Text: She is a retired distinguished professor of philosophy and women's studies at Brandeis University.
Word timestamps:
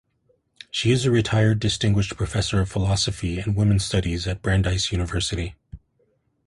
She 0.71 0.89
is 0.89 1.05
a 1.05 1.11
retired 1.11 1.59
distinguished 1.59 2.17
professor 2.17 2.59
of 2.59 2.71
philosophy 2.71 3.37
and 3.39 3.55
women's 3.55 3.85
studies 3.85 4.25
at 4.25 4.41
Brandeis 4.41 4.91
University. 4.91 5.53